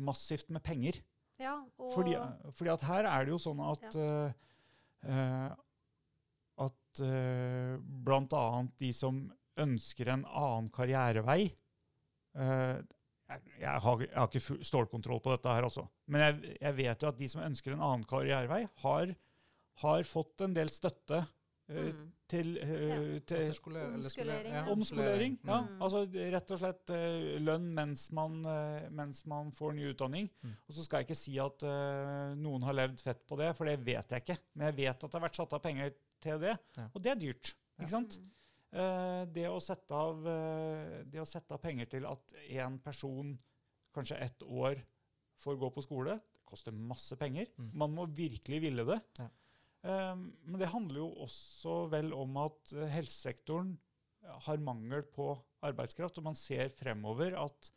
[0.00, 1.02] massivt med penger.
[1.42, 2.16] Ja, og Fordi,
[2.54, 4.08] fordi at her er det jo sånn at ja.
[5.10, 5.52] uh,
[6.62, 7.76] At uh,
[8.06, 8.46] bl.a.
[8.78, 9.24] de som
[9.62, 11.40] ønsker en annen karrierevei
[12.38, 12.78] uh,
[13.32, 15.86] jeg, jeg, har, jeg har ikke stålkontroll på dette her, altså.
[16.12, 19.14] Men jeg, jeg vet jo at de som ønsker en annen karrierevei, har,
[19.84, 21.30] har fått en del støtte eh,
[21.76, 22.02] mm.
[22.32, 22.98] til, uh, Ja.
[23.32, 24.62] til Omskolering, ja.
[24.72, 25.38] Omskolering.
[25.44, 25.60] Ja.
[25.62, 25.82] Mm.
[25.82, 26.02] Altså
[26.36, 30.28] rett og slett uh, lønn mens man, uh, mens man får ny utdanning.
[30.42, 30.54] Mm.
[30.68, 33.68] Og så skal jeg ikke si at eh, noen har levd fett på det, for
[33.68, 34.38] det vet jeg ikke.
[34.54, 36.86] Men jeg vet at det har vært satt av penger til det, Ja.
[36.92, 37.52] og det er dyrt.
[37.76, 37.82] Ja.
[37.84, 38.16] ikke sant?
[38.18, 38.30] Mm.
[38.72, 43.34] Eh, det, å sette av, eh, det å sette av penger til at én person
[43.92, 44.80] kanskje ett år
[45.42, 47.50] får gå på skole, det koster masse penger.
[47.58, 47.70] Mm.
[47.82, 49.00] Man må virkelig ville det.
[49.82, 50.12] Ja.
[50.12, 50.16] Eh,
[50.46, 53.76] men det handler jo også vel om at eh, helsesektoren
[54.46, 55.32] har mangel på
[55.66, 57.72] arbeidskraft, og man ser fremover at,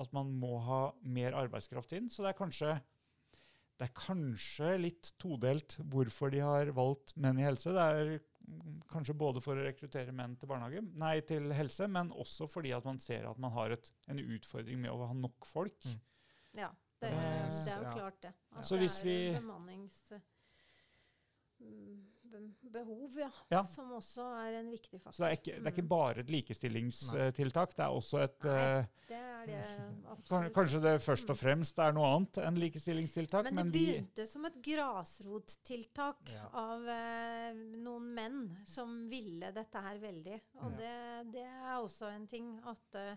[0.00, 2.08] at man må ha mer arbeidskraft inn.
[2.12, 2.76] Så det er kanskje
[3.76, 7.74] det er kanskje litt todelt hvorfor de har valgt menn i helse.
[7.76, 8.14] Det er
[8.88, 12.86] kanskje både for å rekruttere menn til, barnehage, nei, til helse, men også fordi at
[12.88, 15.76] man ser at man har et, en utfordring med å ha nok folk.
[15.84, 15.98] Mm.
[16.62, 16.70] Ja,
[17.04, 18.32] det, det er jo klart det.
[18.56, 20.00] At Så det hvis er vi- bemannings...
[21.66, 23.62] mm, be- Behov, ja, Ja.
[23.64, 25.12] Som også er en viktig faktor.
[25.16, 25.88] Så det er ikke, det er ikke Mm.
[25.88, 28.56] bare et likestillingstiltak, det er også et Nei.
[28.80, 29.60] eh, Det er det
[30.14, 30.52] absolutt.
[30.54, 34.26] Kanskje det først og fremst er noe annet enn likestillingstiltak, Men men, det vi begynte
[34.26, 36.48] som et grasrottiltak Ja.
[36.52, 40.40] av eh, noen menn som ville dette her veldig.
[40.62, 43.16] Og det, det er også en ting at eh,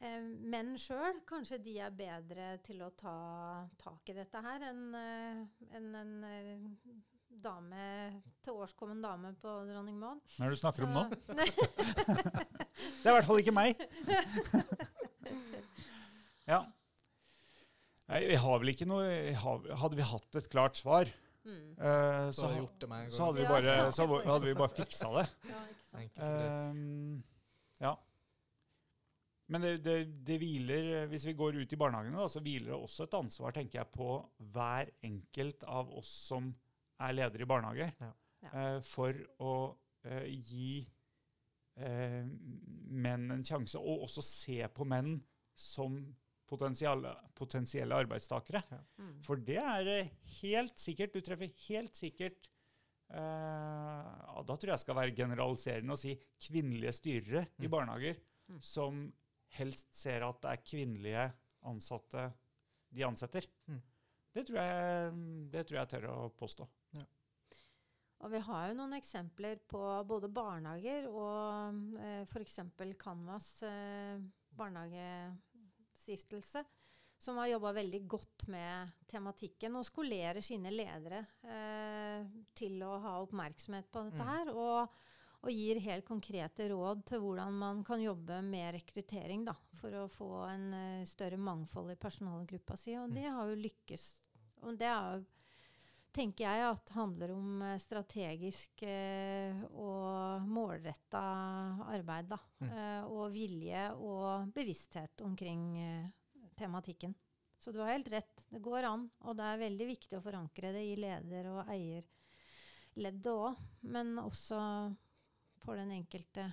[0.00, 4.94] eh, menn sjøl kanskje de er bedre til å ta tak i dette her enn
[4.94, 6.14] en, enn en
[7.44, 10.20] eh, til årskommen dame på Dronning Maud.
[10.36, 11.04] Hva er det du snakker om nå?
[13.02, 13.76] Det er i hvert fall ikke meg.
[16.52, 16.60] ja.
[18.06, 21.12] Nei, vi har vel ikke noe Hadde vi hatt et klart svar,
[21.46, 21.76] Mm.
[21.78, 25.12] eh, Så så, gjort det så hadde vi bare, så- så hadde vi bare fiksa
[25.14, 25.28] det.
[25.94, 26.26] Ja, ikke sant.
[26.26, 27.22] Ehm,
[27.80, 27.92] ja.
[29.48, 32.74] Men det, det, det hviler, hvis vi går ut i barnehagene, da, så hviler det
[32.74, 36.50] også et ansvar tenker jeg, på hver enkelt av oss som
[37.00, 38.12] er leder i barnehage, Ja.
[38.42, 38.50] Ja.
[38.52, 39.54] eh, for å
[40.04, 40.86] eh, gi
[41.76, 42.24] eh,
[42.88, 45.18] menn en sjanse, og også se på menn
[45.54, 45.98] som
[46.46, 48.62] potensielle, potensielle arbeidstakere.
[49.00, 49.14] Mm.
[49.26, 50.10] For det er eh,
[50.42, 52.48] helt sikkert, du treffer helt sikkert
[53.10, 56.14] eh, Da tror jeg skal være generaliserende og si
[56.48, 57.70] kvinnelige styrere i Mm.
[57.70, 58.16] barnehager
[58.48, 58.60] Mm.
[58.62, 59.12] som
[59.58, 61.32] helst ser at det er kvinnelige
[61.64, 62.32] ansatte
[62.94, 63.46] de ansetter.
[63.68, 63.80] Mm.
[64.34, 66.68] Det, tror jeg, det tror jeg jeg tør å påstå.
[68.24, 72.54] Og vi har jo noen eksempler på både barnehager og eh, f.eks.
[72.98, 74.16] Canvas eh,
[74.56, 76.62] barnehagestiftelse,
[77.18, 82.24] som har jobba veldig godt med tematikken og skolerer sine ledere eh,
[82.56, 84.28] til å ha oppmerksomhet på dette Mm.
[84.32, 84.46] her.
[84.54, 84.88] Og,
[85.46, 90.08] og gir helt konkrete råd til hvordan man kan jobbe med rekruttering da, for å
[90.10, 92.96] få en uh, større mangfold i personalgruppa si.
[92.98, 93.14] Og Mm.
[93.14, 94.06] det har jo lykkes.
[94.64, 95.24] Og det er jo
[96.16, 101.22] tenker jeg at handler om eh, strategisk eh, og målretta
[101.92, 102.30] arbeid.
[102.32, 102.40] Da.
[102.62, 102.72] Mm.
[102.72, 106.10] Eh, og vilje og bevissthet omkring eh,
[106.58, 107.14] tematikken.
[107.56, 108.44] Så du har helt rett.
[108.50, 109.08] Det går an.
[109.24, 113.60] Og det er veldig viktig å forankre det i leder- og eierleddet òg.
[113.88, 114.60] Men også
[115.62, 116.50] for den enkelte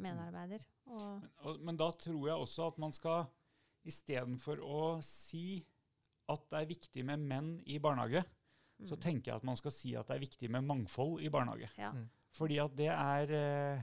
[0.00, 0.64] medarbeider.
[0.90, 3.28] Og, Men, og, men da tror jeg også at man skal
[3.84, 5.60] istedenfor å si
[6.32, 8.24] at det er viktig med menn i barnehage,
[8.84, 9.00] så mm.
[9.02, 11.70] tenker jeg at man skal si at det er viktig med mangfold i barnehage.
[11.78, 11.92] ja.
[11.94, 12.06] Mm.
[12.34, 13.82] Fordi at det er eh,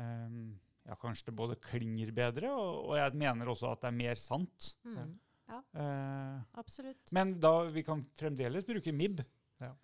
[0.00, 3.98] um, Ja, kanskje det både klinger bedre, og, og jeg mener også at det er
[3.98, 4.70] mer sant.
[4.88, 5.12] Mm.
[5.50, 7.12] Eh, Absolutt.
[7.12, 9.20] men da vi kan fremdeles bruke MIB,
[9.60, 9.74] Ja,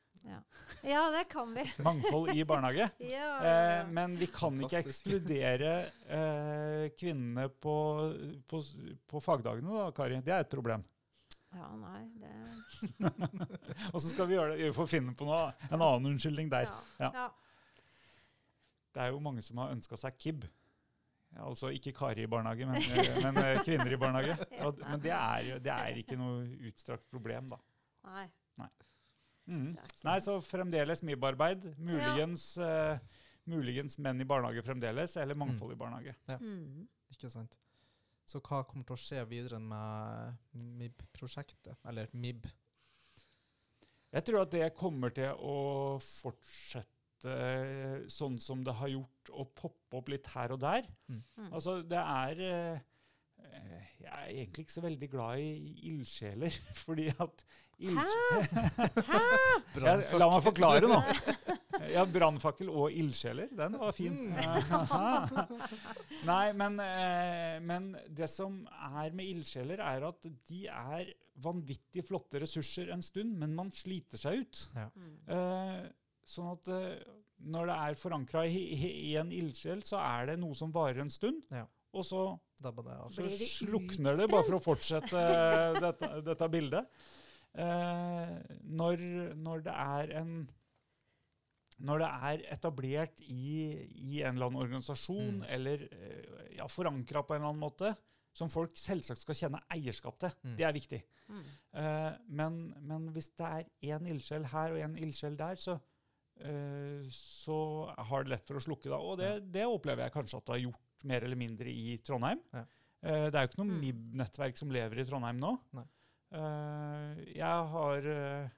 [1.14, 1.64] det kan vi.
[1.86, 2.88] mangfold i barnehage.
[3.16, 3.30] Ja.
[3.46, 5.72] Eh, men vi kan ikke ekskludere
[6.08, 7.76] eh, kvinnene på,
[8.50, 8.62] på,
[9.06, 10.20] på fagdagene, da, Kari.
[10.24, 10.84] Det er et problem.
[11.54, 13.10] ja, nei, det
[13.94, 16.68] Og så skal vi gjøre det, vi får finne på noe, en annen unnskyldning der.
[16.68, 17.08] Ja.
[17.08, 17.10] Ja.
[17.22, 17.28] ja.
[18.96, 20.46] Det er jo mange som har ønska seg KIB.
[21.36, 24.36] Altså ikke Kari i barnehage, men, eh, men eh, kvinner i barnehage.
[24.64, 27.58] Og, men det er, jo, det er ikke noe utstrakt problem, da.
[28.08, 28.26] Nei.
[28.62, 28.70] Nei.
[29.46, 29.76] Mm.
[30.06, 31.68] Nei, så fremdeles MIB-arbeid.
[31.78, 32.98] Muligens, eh,
[33.46, 36.16] muligens menn i barnehage fremdeles, eller mangfold i barnehage.
[36.40, 36.86] Mm.
[37.14, 37.56] Ikke sant.
[38.26, 41.78] Så hva kommer til å skje videre med MIB-prosjektet?
[41.86, 42.48] Eller MIB?
[44.16, 45.56] Jeg tror at det kommer til å
[46.02, 46.92] fortsette
[48.12, 50.86] sånn som det har gjort, å poppe opp litt her og der.
[51.10, 51.22] Mm.
[51.48, 52.84] Altså, det er eh, eh,
[54.06, 57.44] Jeg er egentlig ikke så veldig glad i ildsjeler, fordi at
[57.78, 58.46] ildsjeler
[59.08, 59.20] Hæ?
[59.76, 61.00] Jeg, la meg forklare nå.
[61.92, 63.50] Ja, brannfakkel og ildsjeler.
[63.56, 64.16] Den var fin.
[66.30, 71.12] Nei, men, eh, men det som er med ildsjeler, er at de er
[71.44, 74.64] vanvittig flotte ressurser en stund, men man sliter seg ut.
[74.76, 74.88] Ja.
[75.36, 75.86] Eh,
[76.26, 77.04] sånn at eh,
[77.44, 81.04] når det er forankra i, i, i en ildsjel, så er det noe som varer
[81.04, 81.44] en stund.
[81.52, 81.66] Ja.
[81.94, 82.24] Og så,
[82.62, 82.72] det
[83.14, 86.88] så det slukner det, bare for å fortsette eh, dette, dette bildet.
[87.56, 88.32] Eh,
[88.68, 89.02] når,
[89.40, 90.32] når det er en
[91.86, 93.56] når det er etablert i,
[94.00, 95.48] i en eller annen organisasjon, Mm.
[95.52, 97.90] eller eh, ja, forankra på en eller annen måte,
[98.36, 100.54] som folk selvsagt skal kjenne eierskap til, Mm.
[100.56, 101.02] det er viktig.
[101.28, 101.42] Mm.
[101.74, 105.76] Eh, men, men hvis det er én ildsjel her og én ildsjel der, så,
[106.40, 107.58] eh, så
[108.08, 108.88] har det lett for å slukke.
[108.88, 108.96] Da.
[108.96, 112.40] Og det, det opplever jeg kanskje at det har gjort mer eller mindre i Trondheim.
[112.52, 112.64] Ja.
[113.06, 113.80] Uh, det er jo ikke noe Mm.
[113.84, 115.58] MIB-nettverk som lever i Trondheim nå.
[115.72, 115.84] Nei.
[116.36, 118.48] Eh, jeg har eh,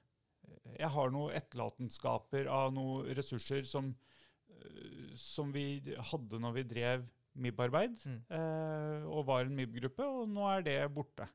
[0.78, 3.90] jeg har noen etterlatenskaper av noen ressurser som,
[5.14, 7.04] som vi hadde når vi drev
[7.38, 8.22] MIB-arbeid, Mm.
[8.30, 11.28] eh, og var en MIB-gruppe, og nå er det borte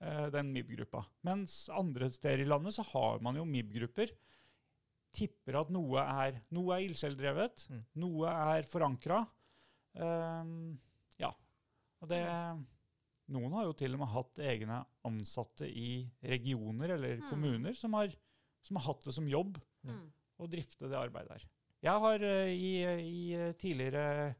[0.00, 1.04] eh, den MIB-gruppa.
[1.24, 4.10] Mens andre steder i landet så har man jo MIB-grupper.
[5.14, 7.84] Tipper at noe er, noe er ildsjeldrevet, Mm.
[7.96, 8.26] noe
[8.58, 9.22] er forankra.
[9.96, 10.78] Ehm,
[11.18, 11.32] ja.
[12.02, 12.22] Og det
[13.28, 17.28] Noen har jo til og med hatt egne ansatte i regioner eller Mm.
[17.30, 18.08] kommuner som har,
[18.62, 20.12] som har hatt det som jobb Mm.
[20.40, 21.44] å drifte det arbeidet her.
[21.82, 24.34] Jeg har eh, i, i eh, tidligere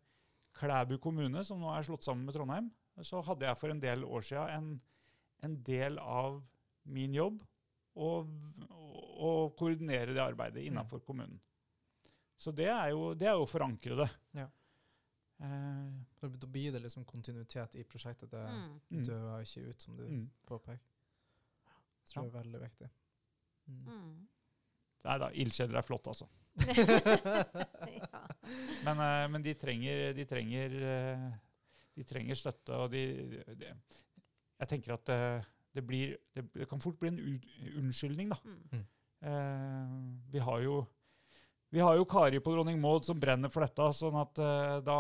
[0.55, 2.71] Klæbu kommune, som nå er slått sammen med Trondheim,
[3.03, 4.81] så hadde jeg for en del år siden en,
[5.43, 6.43] en del av
[6.87, 7.43] min jobb
[7.95, 8.27] å,
[9.21, 11.39] å koordinere det arbeidet innenfor kommunen.
[12.39, 14.07] Så det er jo, det er jo forankrede.
[14.09, 14.41] det.
[14.41, 14.49] Ja.
[15.41, 18.31] Eh, Da blir det liksom kontinuitet i prosjektet.
[18.31, 18.81] Det Mm.
[18.91, 20.31] mm, dør ikke ut, som du mm.
[20.47, 20.79] påpeker.
[22.03, 22.89] Det tror jeg er veldig viktig.
[23.67, 23.85] Mm.
[23.87, 24.29] Mm.
[25.05, 26.27] Nei da, ildsjeler er flott, altså.
[28.03, 28.23] ja.
[28.85, 31.29] Men, eh, men de, trenger, de, trenger, eh,
[31.95, 33.05] de trenger støtte, og de,
[33.55, 33.73] de
[34.59, 37.21] Jeg tenker at det, det blir det, det kan fort bli en
[37.79, 38.37] unnskyldning, da.
[38.45, 38.87] Mm.
[39.29, 40.81] Eh, vi har jo
[41.71, 44.99] vi har jo Kari på Dronning Maud som brenner for dette, sånn at uh, da,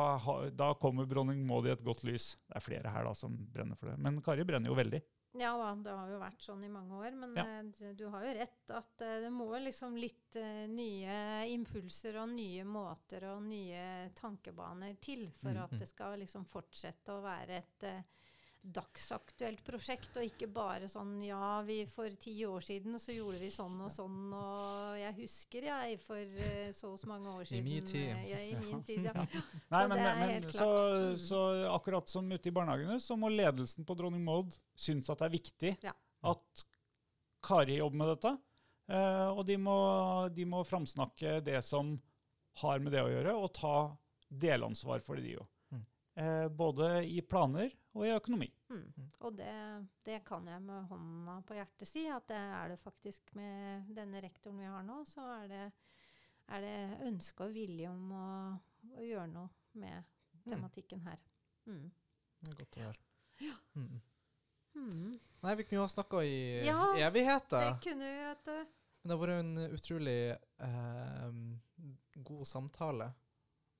[0.52, 2.34] da kommer Dronning Maud i et godt lys.
[2.48, 5.00] Det er flere her da som brenner for det, men Kari brenner jo veldig.
[5.38, 7.14] Ja da, det har jo vært sånn i mange år.
[7.14, 7.44] Men Ja.
[7.60, 10.34] eh, du- har jo rett at eh, det må liksom litt
[10.72, 15.62] nye impulser og nye måter og nye tankebaner til for Mm.
[15.64, 18.04] at det skal liksom fortsette å være et
[18.74, 23.50] dagsaktuelt prosjekt, og ikke bare sånn ja, vi for ti år siden så gjorde vi
[23.54, 27.66] sånn og sånn, og jeg husker jeg for eh, så og så mange år siden.
[27.66, 28.08] I min tid.
[28.12, 29.14] eh, Ja, i min tid, ja.
[29.72, 31.22] Nei, Så men, det er men helt så, klart.
[31.26, 31.42] Så
[31.74, 35.36] akkurat som ute i barnehagene, så må ledelsen på Dronning Maud synes at det er
[35.38, 35.94] viktig Ja.
[36.32, 36.66] at
[37.44, 38.34] Kari jobber med dette.
[38.88, 39.78] Eh, og de må,
[40.34, 41.96] de må framsnakke det som
[42.62, 43.74] har med det å gjøre, og ta
[44.28, 45.46] delansvar for det, de òg.
[45.72, 45.82] Mm.
[46.18, 48.48] Eh, både i planer og i økonomi.
[48.70, 49.06] Mm.
[49.26, 49.52] Og det,
[50.06, 54.22] det kan jeg med hånda på hjertet si, at det er det faktisk med denne
[54.22, 55.64] rektoren vi har nå, så er det,
[56.54, 56.76] er det
[57.08, 58.28] ønske og vilje om å,
[58.94, 59.48] å gjøre noe
[59.82, 60.14] med
[60.46, 61.18] tematikken her.
[61.66, 61.88] Mm.
[62.38, 63.04] Det er godt å høre.
[63.42, 63.56] Ja.
[63.78, 65.18] Mm.
[65.42, 67.72] Nei, vi kunne jo ha snakka i Ja, evigheter.
[67.72, 68.58] Det kunne vi, vet du.
[68.98, 70.20] Men det har vært en utrolig
[70.66, 71.34] eh,
[72.28, 73.10] god samtale.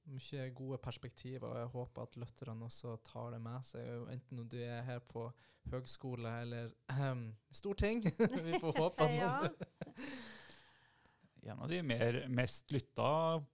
[0.09, 3.85] Mye gode perspektiver, og jeg håper at lytterne også tar det med seg.
[4.15, 5.27] Enten om du er her på
[5.69, 8.01] høgskole eller um, storting.
[8.47, 9.33] vi får håpe at Ja.
[9.43, 9.55] noen
[11.49, 13.05] En av de mer, mest lytta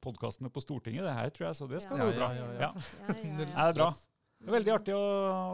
[0.03, 2.29] podkastene på Stortinget, det her, tror jeg, så det skal Ja, gå bra.
[2.35, 2.71] ja, ja, Ja.
[2.73, 2.79] ja.
[3.69, 3.89] Er bra?
[4.45, 5.05] Det er veldig artig å,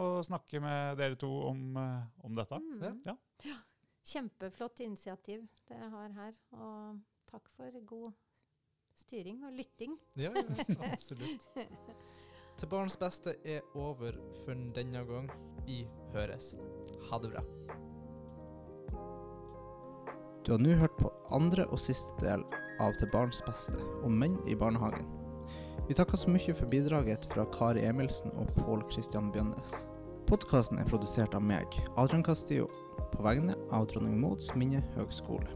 [0.05, 2.57] å snakke med dere to om, eh, om dette.
[2.61, 3.01] Mm.
[3.05, 3.13] Ja.
[3.47, 3.57] Ja.
[4.11, 6.97] Kjempeflott initiativ dere har her, og
[7.29, 8.11] takk for god
[9.01, 9.97] styring og lytting.
[10.19, 10.43] Ja, ja,
[10.91, 11.47] absolutt.
[12.61, 15.29] Til barns beste er over for denne gang.
[15.65, 15.83] Vi
[16.13, 16.53] høres.
[17.09, 17.45] Ha det bra.
[20.45, 22.43] Du har nå hørt på andre og siste del
[22.81, 25.05] av Til barns beste om menn i barnehagen.
[25.87, 29.81] Vi takker så mye for bidraget fra Kari Emilsen og Pål Christian Bjønnes.
[30.29, 31.67] Podkasten er produsert av meg,
[31.99, 32.69] Adrian Castillo,
[33.11, 35.49] på vegne av Dronning Mauds minne høgskole.